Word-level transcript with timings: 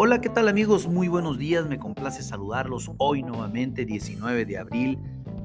Hola, 0.00 0.20
¿qué 0.20 0.28
tal 0.28 0.46
amigos? 0.46 0.86
Muy 0.86 1.08
buenos 1.08 1.38
días, 1.38 1.66
me 1.66 1.80
complace 1.80 2.22
saludarlos 2.22 2.92
hoy 2.98 3.24
nuevamente, 3.24 3.84
19 3.84 4.44
de 4.44 4.56
abril 4.56 4.96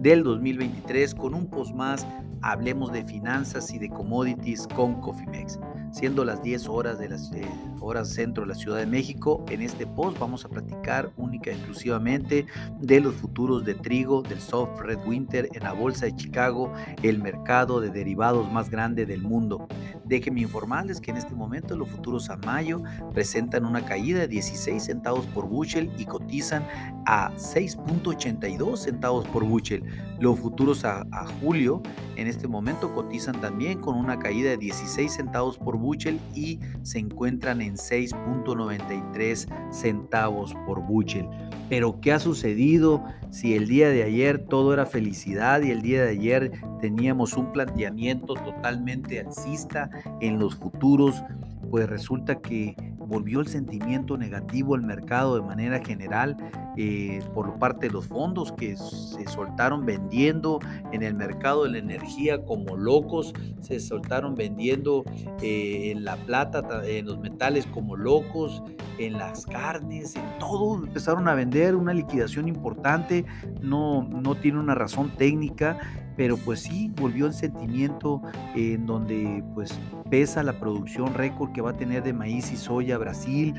del 0.04 0.22
2023, 0.22 1.16
con 1.16 1.34
un 1.34 1.48
post 1.48 1.74
más, 1.74 2.06
hablemos 2.42 2.92
de 2.92 3.06
finanzas 3.06 3.74
y 3.74 3.80
de 3.80 3.88
commodities 3.88 4.68
con 4.68 5.00
Cofimex 5.00 5.58
siendo 5.94 6.26
las 6.26 6.42
10 6.42 6.68
horas 6.70 6.98
de 7.00 7.08
las 7.08 7.32
eh, 7.34 7.46
horas 7.80 8.10
centro 8.10 8.44
de 8.44 8.50
la 8.50 8.56
Ciudad 8.56 8.80
de 8.80 8.88
México. 8.88 9.46
En 9.50 9.62
este 9.62 9.86
post 9.86 10.18
vamos 10.18 10.44
a 10.44 10.50
platicar 10.50 11.12
única 11.18 11.52
y 11.52 11.54
exclusivamente 11.54 12.48
de 12.80 13.00
los 13.00 13.14
futuros 13.14 13.64
de 13.64 13.76
trigo 13.76 14.24
del 14.24 14.40
Soft 14.40 14.80
Red 14.82 15.06
Winter 15.06 15.50
en 15.54 15.64
la 15.64 15.74
Bolsa 15.74 16.08
de 16.08 16.16
Chicago, 16.16 16.74
el 17.04 17.22
mercado 17.22 17.80
de 17.80 17.90
derivados 17.90 18.52
más 18.52 18.72
grande 18.72 19.06
del 19.06 19.22
mundo. 19.22 19.68
Déjenme 20.04 20.42
informarles 20.42 21.00
que 21.00 21.12
en 21.12 21.18
este 21.18 21.36
momento 21.36 21.78
los 21.78 21.90
futuros 21.90 22.30
a 22.30 22.38
mayo 22.38 22.82
presentan 23.14 23.66
una 23.66 23.86
caída 23.86 24.22
de 24.22 24.28
16 24.28 24.84
centavos 24.84 25.28
por 25.28 25.48
bushel 25.48 25.92
y 25.98 26.06
cotizan 26.06 26.68
a 27.06 27.32
6.82 27.34 28.78
centavos 28.78 29.28
por 29.28 29.44
bushel. 29.44 29.84
Los 30.20 30.40
futuros 30.40 30.86
a, 30.86 31.06
julio 31.42 31.82
en 32.16 32.28
este 32.28 32.48
momento 32.48 32.94
cotizan 32.94 33.42
también 33.42 33.80
con 33.82 33.96
una 33.96 34.20
caída 34.20 34.52
de 34.52 34.58
16 34.58 35.12
centavos 35.12 35.58
por 35.58 35.78
bushel 35.78 36.20
y 36.34 36.60
se 36.84 37.00
encuentran 37.00 37.62
en 37.62 37.76
6.93 37.76 39.74
centavos 39.74 40.54
por 40.66 40.82
bushel. 40.82 41.28
Pero 41.70 42.00
¿qué 42.00 42.14
ha 42.14 42.20
sucedido 42.20 43.04
si 43.32 43.56
el 43.56 43.68
día 43.68 43.90
de 43.90 44.04
ayer 44.04 44.46
todo 44.46 44.74
era 44.74 44.86
felicidad 44.86 45.62
y 45.62 45.72
el 45.72 45.82
día 45.82 46.04
de 46.04 46.12
ayer 46.12 46.52
teníamos 46.80 47.34
un 47.34 47.52
planteamiento 47.52 48.36
totalmente 48.36 49.20
alcista 49.20 49.90
en 50.22 50.40
los 50.40 50.56
futuros? 50.56 51.24
Pues 51.72 51.90
resulta 51.90 52.40
que 52.40 52.76
volvió 53.08 53.40
el 53.40 53.48
sentimiento 53.48 54.18
negativo 54.18 54.76
al 54.76 54.82
mercado 54.82 55.36
de 55.36 55.42
manera 55.42 55.84
general 55.84 56.38
eh, 56.78 57.22
por 57.34 57.60
parte 57.60 57.88
de 57.88 57.94
los 57.94 58.08
fondos 58.08 58.52
que 58.54 58.76
se 58.76 59.28
soltaron 59.28 59.86
vendiendo 59.86 60.60
en 60.92 61.04
el 61.04 61.14
mercado 61.14 61.64
de 61.64 61.72
la 61.72 61.78
energía 61.78 62.44
como 62.44 62.76
locos, 62.76 63.34
se 63.62 63.80
soltaron 63.80 64.36
vendiendo 64.36 65.04
eh, 65.42 65.92
en 65.92 66.04
la 66.04 66.16
plata, 66.16 66.64
en 66.86 67.06
los 67.06 67.20
metales 67.20 67.66
como 67.68 67.96
locos, 67.96 68.64
en 68.98 69.14
las 69.14 69.46
carnes, 69.46 70.16
en 70.16 70.40
todo, 70.40 70.84
empezaron 70.84 71.28
a 71.28 71.34
vender 71.34 71.76
una 71.76 71.94
liquidación 71.94 72.48
importante, 72.48 73.26
no, 73.62 74.04
no 74.04 74.36
tiene 74.36 74.60
una 74.60 74.76
razón 74.76 75.16
técnica 75.18 75.78
pero 76.16 76.38
pues 76.38 76.62
sí 76.62 76.92
volvió 76.96 77.26
el 77.26 77.34
sentimiento 77.34 78.22
en 78.56 78.86
donde 78.86 79.44
pues 79.54 79.80
pesa 80.10 80.44
la 80.44 80.60
producción 80.60 81.14
récord 81.14 81.52
que 81.54 81.62
va 81.62 81.72
a 81.72 81.78
tener 81.78 82.04
de 82.04 82.14
maíz 82.14 82.52
y 82.52 82.58
soya 82.58 82.98
Brasil, 82.98 83.54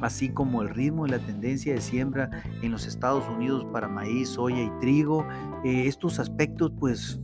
así 0.00 0.28
como 0.28 0.62
el 0.62 0.68
ritmo 0.68 1.06
y 1.06 1.10
la 1.10 1.18
tendencia 1.18 1.74
de 1.74 1.80
siembra 1.80 2.30
en 2.62 2.70
los 2.70 2.86
Estados 2.86 3.28
Unidos 3.28 3.66
para 3.72 3.88
maíz, 3.88 4.30
soya 4.30 4.62
y 4.62 4.70
trigo. 4.80 5.26
Eh, 5.64 5.86
estos 5.86 6.18
aspectos 6.18 6.72
pues 6.78 7.18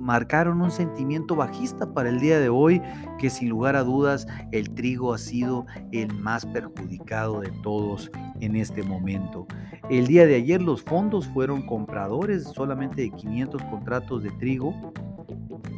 marcaron 0.00 0.62
un 0.62 0.70
sentimiento 0.70 1.36
bajista 1.36 1.92
para 1.92 2.08
el 2.08 2.20
día 2.20 2.40
de 2.40 2.48
hoy, 2.48 2.82
que 3.18 3.30
sin 3.30 3.48
lugar 3.48 3.76
a 3.76 3.84
dudas 3.84 4.26
el 4.52 4.70
trigo 4.70 5.14
ha 5.14 5.18
sido 5.18 5.66
el 5.92 6.12
más 6.14 6.46
perjudicado 6.46 7.40
de 7.40 7.50
todos 7.62 8.10
en 8.40 8.56
este 8.56 8.82
momento. 8.82 9.46
El 9.90 10.06
día 10.06 10.26
de 10.26 10.36
ayer 10.36 10.62
los 10.62 10.82
fondos 10.82 11.26
fueron 11.28 11.62
compradores 11.62 12.44
solamente 12.44 13.02
de 13.02 13.10
500 13.10 13.62
contratos 13.64 14.22
de 14.22 14.30
trigo. 14.32 14.74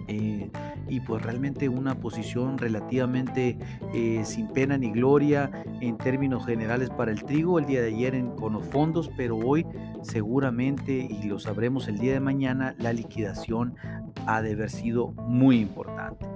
Eh, 0.08 0.50
y 0.88 1.00
pues 1.00 1.22
realmente 1.22 1.68
una 1.68 1.94
posición 1.94 2.58
relativamente 2.58 3.58
eh, 3.94 4.22
sin 4.24 4.48
pena 4.48 4.76
ni 4.76 4.90
gloria 4.90 5.64
en 5.80 5.96
términos 5.96 6.44
generales 6.44 6.90
para 6.90 7.12
el 7.12 7.22
trigo 7.24 7.58
el 7.58 7.66
día 7.66 7.80
de 7.82 7.88
ayer 7.88 8.14
en, 8.14 8.30
con 8.30 8.54
los 8.54 8.66
fondos, 8.66 9.10
pero 9.16 9.36
hoy 9.36 9.66
seguramente, 10.02 10.92
y 10.92 11.22
lo 11.24 11.38
sabremos 11.38 11.88
el 11.88 11.98
día 11.98 12.12
de 12.12 12.20
mañana, 12.20 12.74
la 12.78 12.92
liquidación 12.92 13.76
ha 14.26 14.42
de 14.42 14.52
haber 14.52 14.70
sido 14.70 15.12
muy 15.12 15.60
importante. 15.60 16.26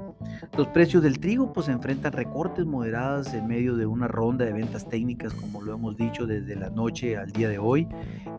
Los 0.56 0.68
precios 0.68 1.02
del 1.02 1.18
trigo 1.18 1.52
pues 1.52 1.68
enfrentan 1.68 2.12
recortes 2.12 2.64
moderados 2.64 3.32
en 3.34 3.46
medio 3.46 3.76
de 3.76 3.86
una 3.86 4.08
ronda 4.08 4.44
de 4.44 4.52
ventas 4.52 4.88
técnicas 4.88 5.34
como 5.34 5.62
lo 5.62 5.74
hemos 5.74 5.96
dicho 5.96 6.26
desde 6.26 6.56
la 6.56 6.70
noche 6.70 7.16
al 7.16 7.30
día 7.32 7.48
de 7.48 7.58
hoy. 7.58 7.86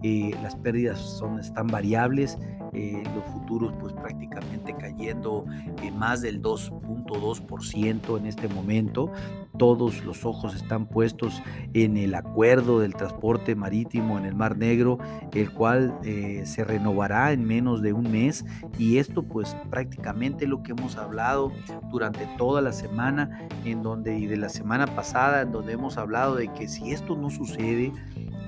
Eh, 0.04 0.32
las 0.42 0.56
pérdidas 0.56 1.00
son, 1.00 1.40
están 1.40 1.68
variables, 1.68 2.38
eh, 2.74 3.04
los 3.16 3.24
futuros 3.26 3.74
pues 3.80 3.94
prácticamente 3.94 4.76
cayendo 4.78 5.46
en 5.82 5.98
más 5.98 6.22
del 6.22 6.42
2.2% 6.42 8.18
en 8.18 8.26
este 8.26 8.48
momento. 8.48 9.12
Todos 9.58 10.04
los 10.04 10.26
ojos 10.26 10.56
están 10.56 10.86
puestos 10.86 11.42
en 11.74 11.98
el 11.98 12.16
acuerdo 12.16 12.80
del 12.80 12.96
transporte 12.96 13.56
marítimo 13.56 14.18
en 14.18 14.26
el 14.26 14.36
Mar 14.36 14.58
Negro, 14.58 14.98
el 15.34 15.52
cual 15.52 15.98
eh, 16.04 16.44
se 16.46 16.64
renovará 16.64 17.32
en 17.32 17.46
menos 17.46 17.82
de 17.82 17.94
un 17.94 18.12
mes. 18.12 18.46
Y 18.78 18.98
esto 18.98 19.24
pues 19.24 19.56
prácticamente 19.70 20.48
lo 20.48 20.64
que 20.64 20.72
hemos 20.72 20.98
hablado 20.98 21.52
durante 21.90 22.28
toda 22.38 22.62
la 22.62 22.72
semana 22.72 23.48
en 23.66 23.84
donde 23.84 24.18
y 24.18 24.26
de 24.26 24.38
la 24.38 24.50
semana 24.50 24.88
pasada 24.88 25.42
en 25.42 25.52
donde 25.52 25.74
hemos 25.74 25.98
hablado 25.98 26.36
de 26.36 26.48
que 26.54 26.68
si 26.68 26.92
esto 26.92 27.16
no 27.16 27.30
sucede, 27.30 27.92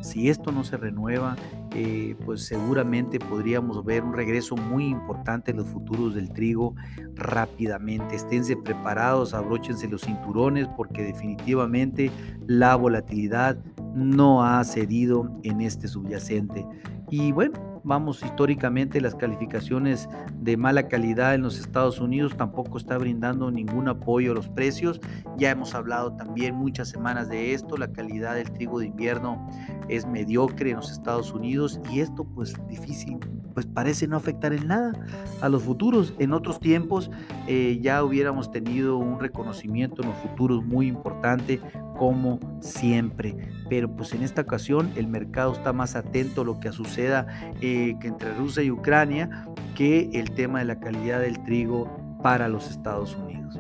si 0.02 0.30
esto 0.30 0.52
no 0.52 0.64
se 0.64 0.78
renueva, 0.78 1.36
eh, 1.76 2.16
pues 2.26 2.46
seguramente 2.46 3.20
podríamos 3.20 3.84
ver 3.84 4.04
un 4.04 4.14
regreso 4.14 4.56
muy 4.56 4.88
importante 4.88 5.52
en 5.52 5.58
los 5.58 5.68
futuros 5.68 6.16
del 6.16 6.30
trigo 6.32 6.76
rápidamente. 7.16 8.16
Esténse 8.16 8.56
preparados, 8.56 9.34
abróchense 9.34 9.88
los 9.88 10.02
cinturones 10.02 10.68
porque 10.76 11.04
definitivamente 11.04 12.12
la 12.48 12.76
volatilidad 12.76 13.58
no 13.94 14.44
ha 14.44 14.64
cedido 14.64 15.40
en 15.44 15.62
este 15.62 15.88
subyacente. 15.88 16.66
Y 17.10 17.32
bueno, 17.32 17.82
vamos 17.84 18.24
históricamente 18.24 19.02
las 19.02 19.16
calificaciones 19.16 20.08
de 20.36 20.58
mala 20.58 20.88
calidad 20.88 21.34
en 21.34 21.42
los 21.42 21.60
Estados 21.60 22.00
Unidos 22.00 22.36
tampoco 22.38 22.78
está 22.78 22.98
brindando 22.98 23.52
ningún 23.52 23.88
apoyo 23.88 24.32
a 24.32 24.36
los 24.36 24.48
precios. 24.50 25.02
Ya 25.38 25.52
hemos 25.52 25.74
hablado 25.74 26.14
también 26.14 26.56
muchas 26.56 26.90
semanas 26.90 27.30
de 27.30 27.54
esto, 27.54 27.78
la 27.78 27.92
calidad 27.92 28.36
del 28.36 28.52
trigo 28.52 28.80
de 28.80 28.88
invierno 28.88 29.50
es 29.88 30.06
mediocre 30.06 30.72
en 30.72 30.78
los 30.78 30.92
Estados 30.92 31.34
Unidos 31.34 31.80
y 31.92 32.00
esto 32.00 32.24
pues 32.24 32.56
difícil, 32.68 33.18
pues 33.54 33.66
parece 33.66 34.08
no 34.08 34.18
afectar 34.18 34.54
en 34.54 34.68
nada 34.68 34.94
a 35.42 35.50
los 35.50 35.64
futuros. 35.64 36.14
En 36.20 36.34
otros 36.34 36.60
tiempos 36.60 37.10
eh, 37.48 37.80
ya 37.82 38.04
hubiéramos 38.04 38.52
tenido 38.52 38.98
un 38.98 39.20
reconocimiento 39.20 40.04
en 40.04 40.10
los 40.10 40.18
futuros 40.20 40.64
muy 40.64 40.88
importante 40.88 41.60
como 41.98 42.40
siempre, 42.62 43.36
pero 43.70 43.94
pues 43.94 44.14
en 44.14 44.24
esta 44.24 44.44
ocasión 44.44 44.90
el 44.96 45.08
mercado 45.08 45.52
está 45.52 45.74
más 45.74 45.98
atento 45.98 46.42
a 46.42 46.46
lo 46.46 46.60
que 46.60 46.70
eh, 47.00 47.96
que 48.00 48.08
entre 48.08 48.34
Rusia 48.36 48.64
y 48.64 48.72
Ucrania 48.72 49.48
que 49.76 50.10
el 50.14 50.32
tema 50.32 50.60
de 50.60 50.66
la 50.66 50.80
calidad 50.80 51.22
del 51.22 51.42
trigo 51.44 52.18
para 52.22 52.48
los 52.48 52.70
Estados 52.70 53.16
Unidos. 53.16 53.60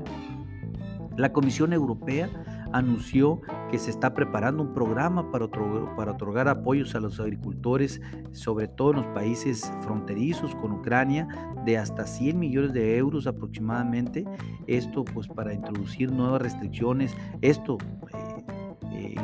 La 1.15 1.31
Comisión 1.31 1.73
Europea 1.73 2.29
anunció 2.71 3.41
que 3.71 3.79
se 3.79 3.89
está 3.89 4.13
preparando 4.13 4.63
un 4.63 4.73
programa 4.73 5.31
para, 5.31 5.47
para 5.47 6.11
otorgar 6.11 6.47
apoyos 6.47 6.95
a 6.95 6.99
los 6.99 7.19
agricultores, 7.19 8.01
sobre 8.31 8.67
todo 8.67 8.91
en 8.91 8.97
los 8.97 9.07
países 9.07 9.71
fronterizos 9.81 10.55
con 10.55 10.71
Ucrania, 10.73 11.27
de 11.65 11.77
hasta 11.77 12.05
100 12.05 12.37
millones 12.37 12.73
de 12.73 12.97
euros 12.97 13.27
aproximadamente. 13.27 14.25
Esto 14.67 15.03
pues 15.03 15.27
para 15.27 15.53
introducir 15.53 16.11
nuevas 16.11 16.41
restricciones. 16.41 17.15
Esto... 17.41 17.77
Eh, 18.13 18.29
eh, 18.91 19.15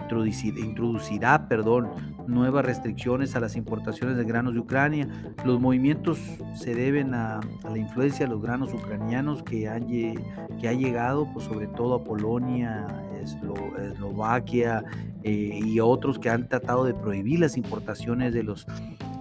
introducirá 0.58 1.48
perdón, 1.48 1.90
nuevas 2.28 2.66
restricciones 2.66 3.36
a 3.36 3.40
las 3.40 3.56
importaciones 3.56 4.18
de 4.18 4.24
granos 4.24 4.54
de 4.54 4.60
Ucrania. 4.60 5.08
Los 5.46 5.60
movimientos 5.60 6.20
se 6.56 6.76
deben 6.76 7.14
a, 7.14 7.40
la 7.64 7.78
influencia 7.78 8.26
de 8.26 8.32
los 8.32 8.42
granos 8.42 8.74
ucranianos 8.74 9.44
que, 9.44 9.68
han, 9.68 9.84
ha 9.84 10.74
llegado 10.74 11.28
pues, 11.34 11.46
sobre 11.46 11.68
todo 11.68 11.96
a 11.96 12.04
Polonia, 12.04 12.88
Eslovaquia 13.22 14.84
eh, 15.24 15.60
y 15.64 15.80
otros 15.80 16.20
que 16.20 16.30
han 16.30 16.48
tratado 16.48 16.86
de 16.86 16.94
prohibir 16.94 17.40
las 17.40 17.58
importaciones 17.58 18.34
de 18.34 18.44
los 18.44 18.68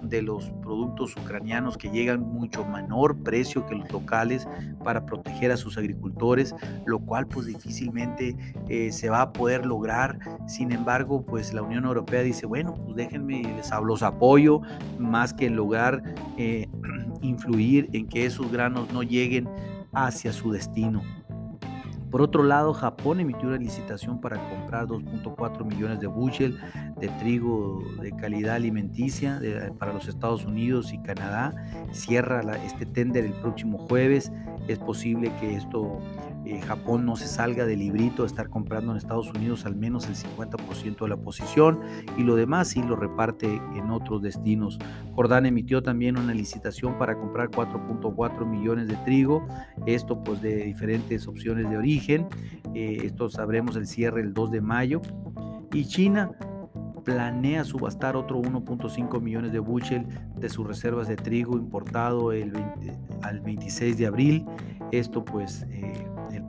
de 0.09 0.21
los 0.21 0.51
productos 0.61 1.15
ucranianos 1.15 1.77
que 1.77 1.89
llegan 1.89 2.21
mucho 2.21 2.65
menor 2.65 3.17
precio 3.23 3.65
que 3.65 3.75
los 3.75 3.91
locales 3.91 4.47
para 4.83 5.05
proteger 5.05 5.51
a 5.51 5.57
sus 5.57 5.77
agricultores, 5.77 6.55
lo 6.85 6.99
cual 6.99 7.27
pues 7.27 7.47
difícilmente 7.47 8.35
eh, 8.69 8.91
se 8.91 9.09
va 9.09 9.21
a 9.21 9.33
poder 9.33 9.65
lograr. 9.65 10.19
Sin 10.47 10.71
embargo, 10.71 11.25
pues 11.25 11.53
la 11.53 11.61
Unión 11.61 11.85
Europea 11.85 12.21
dice, 12.21 12.45
bueno, 12.45 12.73
pues 12.73 12.95
déjenme, 12.95 13.43
les 13.43 13.71
los 13.83 14.03
apoyo, 14.03 14.61
más 14.99 15.33
que 15.33 15.49
lograr 15.49 16.01
eh, 16.37 16.67
influir 17.21 17.89
en 17.93 18.07
que 18.07 18.25
esos 18.25 18.51
granos 18.51 18.91
no 18.93 19.03
lleguen 19.03 19.49
hacia 19.93 20.33
su 20.33 20.51
destino. 20.51 21.01
Por 22.11 22.21
otro 22.21 22.43
lado, 22.43 22.73
Japón 22.73 23.19
emitió 23.19 23.49
una 23.49 23.57
licitación 23.57 24.21
para 24.21 24.37
comprar 24.49 24.87
2.4 24.87 25.65
millones 25.65 25.99
de 25.99 26.07
bushel 26.07 26.57
de 26.99 27.09
trigo 27.19 27.83
de 28.01 28.11
calidad 28.11 28.55
alimenticia 28.55 29.41
para 29.79 29.91
los 29.93 30.07
Estados 30.07 30.45
Unidos 30.45 30.93
y 30.93 30.99
Canadá. 30.99 31.53
Cierra 31.91 32.41
este 32.65 32.85
tender 32.85 33.25
el 33.25 33.33
próximo 33.33 33.77
jueves. 33.77 34.31
Es 34.67 34.79
posible 34.79 35.31
que 35.39 35.55
esto 35.55 35.99
Japón 36.67 37.05
no 37.05 37.15
se 37.15 37.27
salga 37.27 37.65
del 37.65 37.79
librito 37.79 38.23
de 38.23 38.27
estar 38.27 38.49
comprando 38.49 38.91
en 38.91 38.97
Estados 38.97 39.31
Unidos 39.31 39.65
al 39.65 39.75
menos 39.75 40.07
el 40.07 40.15
50% 40.15 40.99
de 40.99 41.07
la 41.07 41.17
posición 41.17 41.79
y 42.17 42.23
lo 42.23 42.35
demás 42.35 42.69
sí 42.69 42.81
lo 42.83 42.95
reparte 42.95 43.61
en 43.75 43.89
otros 43.91 44.21
destinos. 44.21 44.77
Jordán 45.13 45.45
emitió 45.45 45.81
también 45.81 46.17
una 46.17 46.33
licitación 46.33 46.97
para 46.97 47.17
comprar 47.17 47.49
4.4 47.49 48.45
millones 48.45 48.87
de 48.87 48.95
trigo, 48.97 49.45
esto 49.85 50.23
pues 50.23 50.41
de 50.41 50.65
diferentes 50.65 51.27
opciones 51.27 51.69
de 51.69 51.77
origen, 51.77 52.27
eh, 52.73 52.99
esto 53.03 53.29
sabremos 53.29 53.75
el 53.75 53.87
cierre 53.87 54.21
el 54.21 54.33
2 54.33 54.51
de 54.51 54.61
mayo 54.61 55.01
y 55.73 55.85
China 55.85 56.31
planea 57.03 57.63
subastar 57.63 58.15
otro 58.15 58.41
1.5 58.41 59.21
millones 59.21 59.51
de 59.53 59.59
bushel 59.59 60.05
de 60.37 60.49
sus 60.49 60.67
reservas 60.67 61.07
de 61.07 61.15
trigo 61.15 61.55
importado 61.55 62.31
el 62.33 62.51
al 63.21 63.39
26 63.39 63.97
de 63.97 64.07
abril. 64.07 64.45
Esto 64.91 65.23
pues 65.23 65.65
eh, 65.69 65.93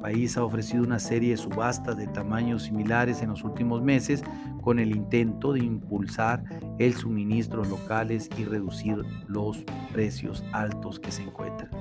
país 0.06 0.36
ha 0.36 0.44
ofrecido 0.44 0.84
una 0.84 1.00
serie 1.00 1.30
de 1.30 1.36
subastas 1.36 1.96
de 1.96 2.06
tamaños 2.06 2.62
similares 2.62 3.22
en 3.22 3.30
los 3.30 3.42
últimos 3.42 3.82
meses 3.82 4.22
con 4.62 4.78
el 4.78 4.94
intento 4.94 5.52
de 5.52 5.64
impulsar 5.64 6.44
el 6.78 6.94
suministro 6.94 7.64
locales 7.64 8.30
y 8.38 8.44
reducir 8.44 8.98
los 9.26 9.64
precios 9.92 10.44
altos 10.52 11.00
que 11.00 11.10
se 11.10 11.24
encuentran. 11.24 11.72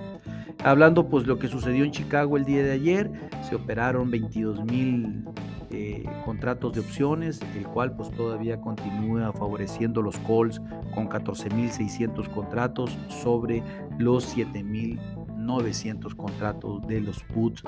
Hablando 0.63 1.07
pues 1.07 1.27
lo 1.27 1.38
que 1.38 1.48
sucedió 1.48 1.86
en 1.86 1.92
Chicago 1.92 2.36
el 2.36 2.45
día 2.45 2.63
de 2.63 2.72
ayer, 2.72 3.12
se 3.48 3.54
operaron 3.54 4.10
22 4.10 4.66
mil 4.66 5.24
eh, 5.69 6.04
contratos 6.25 6.74
de 6.74 6.80
opciones, 6.80 7.39
el 7.56 7.68
cual 7.68 7.95
pues 7.95 8.10
todavía 8.10 8.60
continúa 8.60 9.33
favoreciendo 9.33 10.01
los 10.01 10.18
calls 10.18 10.60
con 10.95 11.07
14.600 11.07 12.27
contratos 12.33 12.98
sobre 13.07 13.62
los 14.00 14.36
7.900 14.36 16.16
contratos 16.16 16.88
de 16.88 17.01
los 17.01 17.24
puts. 17.25 17.62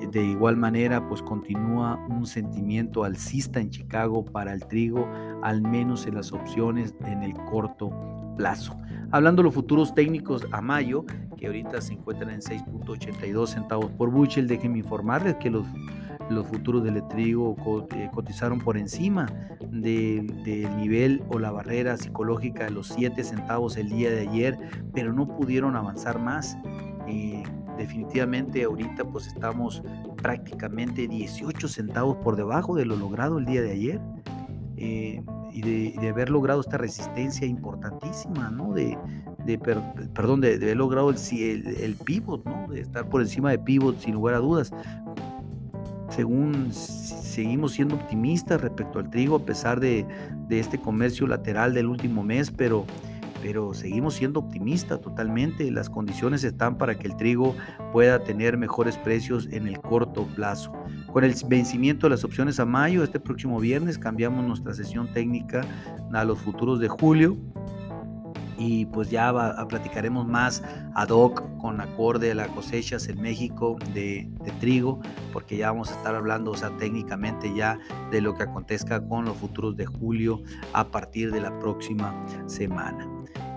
Eh, 0.00 0.08
de 0.10 0.24
igual 0.24 0.56
manera, 0.56 1.06
pues 1.08 1.22
continúa 1.22 1.96
un 2.08 2.26
sentimiento 2.26 3.04
alcista 3.04 3.60
en 3.60 3.70
Chicago 3.70 4.24
para 4.24 4.52
el 4.52 4.66
trigo, 4.66 5.08
al 5.42 5.62
menos 5.62 6.06
en 6.06 6.14
las 6.14 6.32
opciones 6.32 6.94
en 7.06 7.22
el 7.22 7.34
corto 7.34 7.90
plazo. 8.36 8.76
Hablando 9.10 9.42
de 9.42 9.44
los 9.44 9.54
futuros 9.54 9.94
técnicos 9.94 10.46
a 10.52 10.60
mayo, 10.60 11.04
que 11.36 11.46
ahorita 11.46 11.80
se 11.80 11.94
encuentran 11.94 12.30
en 12.30 12.40
6.82 12.40 13.46
centavos 13.48 13.90
por 13.92 14.10
bushel, 14.10 14.46
déjenme 14.46 14.78
informarles 14.78 15.36
que 15.36 15.50
los 15.50 15.66
los 16.30 16.46
futuros 16.46 16.84
del 16.84 17.06
trigo 17.08 17.56
eh, 17.94 18.08
cotizaron 18.14 18.60
por 18.60 18.78
encima 18.78 19.26
del 19.70 20.32
nivel 20.76 21.22
o 21.28 21.38
la 21.38 21.50
barrera 21.50 21.96
psicológica 21.96 22.64
de 22.64 22.70
los 22.70 22.86
7 22.88 23.22
centavos 23.24 23.76
el 23.76 23.90
día 23.90 24.10
de 24.10 24.20
ayer, 24.28 24.56
pero 24.94 25.12
no 25.12 25.26
pudieron 25.26 25.76
avanzar 25.76 26.20
más. 26.20 26.56
Eh, 27.06 27.42
definitivamente 27.80 28.64
ahorita 28.64 29.04
pues 29.04 29.26
estamos 29.26 29.82
prácticamente 30.16 31.08
18 31.08 31.68
centavos 31.68 32.16
por 32.18 32.36
debajo 32.36 32.76
de 32.76 32.84
lo 32.84 32.96
logrado 32.96 33.38
el 33.38 33.46
día 33.46 33.62
de 33.62 33.72
ayer. 33.72 34.00
Eh, 34.76 35.22
y 35.52 35.62
de, 35.62 36.08
haber 36.08 36.30
logrado 36.30 36.60
esta 36.60 36.78
resistencia 36.78 37.44
importantísima, 37.44 38.50
¿no? 38.50 38.72
De, 38.72 38.96
perdón, 40.14 40.40
de, 40.40 40.54
haber 40.54 40.76
logrado 40.76 41.10
el, 41.10 41.16
el, 41.32 41.66
el, 41.66 41.96
pivot, 41.96 42.44
¿no? 42.44 42.68
De 42.68 42.80
estar 42.80 43.08
por 43.08 43.20
encima 43.20 43.50
de 43.50 43.58
pivot 43.58 43.98
sin 43.98 44.14
lugar 44.14 44.36
a 44.36 44.38
dudas 44.38 44.72
según 46.10 46.72
seguimos 46.72 47.72
siendo 47.72 47.94
optimistas 47.94 48.60
respecto 48.60 48.98
al 48.98 49.10
trigo 49.10 49.36
a 49.36 49.44
pesar 49.44 49.80
de, 49.80 50.06
este 50.50 50.78
comercio 50.78 51.26
lateral 51.26 51.72
del 51.74 51.86
último 51.86 52.22
mes, 52.22 52.50
pero, 52.50 52.84
pero 53.42 53.74
seguimos 53.74 54.14
siendo 54.14 54.40
optimistas 54.40 55.00
totalmente. 55.00 55.70
Las 55.70 55.90
condiciones 55.90 56.44
están 56.44 56.76
para 56.78 56.96
que 56.96 57.06
el 57.06 57.16
trigo 57.16 57.54
pueda 57.92 58.22
tener 58.22 58.56
mejores 58.56 58.96
precios 58.98 59.48
en 59.50 59.66
el 59.66 59.80
corto 59.80 60.26
plazo. 60.34 60.72
Con 61.12 61.24
el 61.24 61.34
vencimiento 61.48 62.06
de 62.06 62.10
las 62.10 62.24
opciones 62.24 62.60
a 62.60 62.66
mayo, 62.66 63.02
este 63.02 63.20
próximo 63.20 63.58
viernes 63.60 63.98
cambiamos 63.98 64.44
nuestra 64.44 64.74
sesión 64.74 65.12
técnica 65.12 65.62
a 66.12 66.24
los 66.24 66.38
futuros 66.38 66.80
de 66.80 66.88
julio 66.88 67.36
y 68.60 68.84
pues 68.86 69.10
ya 69.10 69.32
platicaremos 69.68 70.26
más 70.26 70.62
ad 70.94 71.08
hoc 71.08 71.42
con 71.58 71.80
acorde 71.80 72.32
a 72.32 72.34
las 72.34 72.48
cosechas 72.48 73.08
en 73.08 73.20
México 73.20 73.78
de, 73.94 74.30
trigo, 74.60 75.00
porque 75.32 75.56
ya 75.56 75.70
vamos 75.70 75.90
a 75.90 75.94
estar 75.94 76.14
hablando, 76.14 76.50
o 76.50 76.56
sea, 76.56 76.76
técnicamente 76.76 77.54
ya 77.54 77.78
de 78.10 78.20
lo 78.20 78.34
que 78.34 78.42
acontezca 78.42 79.02
con 79.06 79.24
los 79.24 79.36
futuros 79.38 79.76
de 79.76 79.86
julio 79.86 80.42
a 80.74 80.84
partir 80.88 81.32
de 81.32 81.40
la 81.40 81.58
próxima 81.58 82.14
semana. 82.46 83.08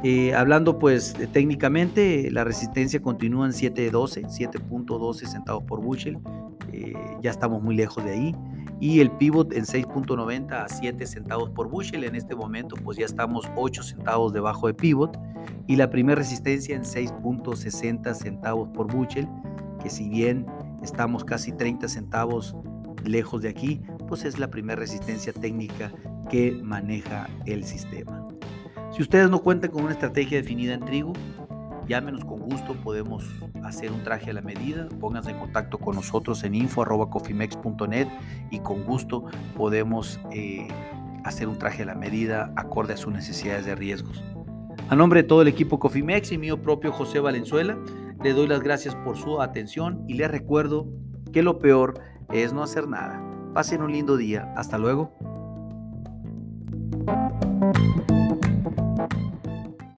Eh, 0.04 0.34
hablando 0.36 0.80
pues 0.80 1.14
técnicamente, 1.32 2.30
la 2.30 2.44
resistencia 2.44 3.02
continúa 3.02 3.46
en 3.46 3.54
7.12, 3.54 4.26
7.12 4.26 5.26
centavos 5.28 5.64
por 5.64 5.82
bushel, 5.82 6.18
eh, 6.74 6.94
ya 7.22 7.32
estamos 7.32 7.64
muy 7.64 7.76
lejos 7.76 8.04
de 8.04 8.12
ahí 8.12 8.36
y 8.82 9.00
el 9.00 9.12
pivot 9.12 9.54
en 9.54 9.64
6.90 9.64 10.52
a 10.52 10.68
7 10.68 11.06
centavos 11.06 11.50
por 11.52 11.70
bushel. 11.70 12.04
En 12.04 12.16
este 12.16 12.36
momento 12.36 12.76
pues 12.84 12.98
ya 12.98 13.06
estamos 13.06 13.50
8 13.56 13.82
centavos 13.82 14.34
debajo 14.34 14.68
de 14.68 14.74
pivot 14.74 15.18
y 15.68 15.78
la 15.78 15.90
primera 15.90 16.18
resistencia 16.18 16.76
en 16.76 16.84
6.60 16.84 18.14
centavos 18.14 18.68
por 18.74 18.92
bushel, 18.92 19.26
que 19.82 19.90
si 19.90 20.10
bien 20.10 20.46
estamos 20.82 21.24
casi 21.24 21.54
30 21.54 21.88
centavos 21.88 22.58
lejos 23.06 23.42
de 23.42 23.50
aquí, 23.50 23.82
pues 24.10 24.26
es 24.26 24.38
la 24.38 24.50
primera 24.50 24.80
resistencia 24.80 25.32
técnica 25.32 25.94
que 26.30 26.52
maneja 26.62 27.30
el 27.46 27.64
sistema. 27.64 28.23
Si 28.94 29.02
ustedes 29.02 29.30
no 29.30 29.40
cuentan 29.40 29.72
con 29.72 29.84
una 29.84 29.94
estrategia 29.94 30.38
definida 30.38 30.74
en 30.74 30.82
trigo, 30.82 31.14
Llámenos 31.88 32.24
con 32.24 32.40
gusto, 32.40 32.76
podemos 32.76 33.26
hacer 33.64 33.92
un 33.92 34.04
traje 34.04 34.32
a 34.32 34.34
la 34.34 34.42
medida. 34.42 34.88
Pónganse 35.00 35.32
en 35.32 35.38
contacto 35.38 35.78
con 35.78 35.96
nosotros 35.96 36.44
en 36.44 36.56
info.cofimex.net 36.56 38.08
y 38.52 38.60
con 38.60 38.84
gusto 38.84 39.26
podemos 39.58 40.20
eh, 40.32 40.68
hacer 41.26 41.48
un 41.48 41.58
traje 41.58 41.84
a 41.84 41.88
la 41.88 41.96
medida 41.96 42.54
acorde 42.56 42.94
a 42.94 42.98
sus 42.98 43.12
necesidades 43.12 43.66
de 43.66 43.76
riesgos. 43.76 44.24
A 44.90 44.96
nombre 44.96 45.24
de 45.24 45.28
todo 45.28 45.42
el 45.42 45.48
equipo 45.48 45.80
Cofimex 45.80 46.32
y 46.32 46.38
mío 46.38 46.62
propio 46.62 46.92
José 46.92 47.20
Valenzuela, 47.20 47.78
le 48.24 48.34
doy 48.34 48.48
las 48.48 48.62
gracias 48.62 48.96
por 48.96 49.18
su 49.18 49.42
atención 49.42 50.06
y 50.08 50.14
les 50.14 50.32
recuerdo 50.32 50.88
que 51.34 51.44
lo 51.44 51.60
peor 51.60 52.00
es 52.32 52.54
no 52.54 52.64
hacer 52.64 52.88
nada. 52.88 53.22
Pasen 53.54 53.82
un 53.82 53.92
lindo 53.92 54.18
día. 54.18 54.54
Hasta 54.56 54.78
luego. 54.78 55.14